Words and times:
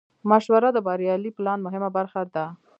مشوره 0.29 0.69
د 0.73 0.77
بریالي 0.87 1.31
پلان 1.37 1.59
مهمه 1.65 1.89
برخه 1.97 2.21
ده. 2.35 2.45